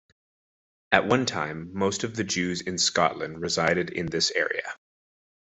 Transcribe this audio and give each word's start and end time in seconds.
At 0.91 1.05
one 1.05 1.27
time 1.27 1.69
most 1.75 2.03
of 2.03 2.15
the 2.15 2.23
Jews 2.23 2.61
in 2.61 2.79
Scotland 2.79 3.39
resided 3.39 3.91
in 3.91 4.07
this 4.07 4.31
area. 4.31 4.75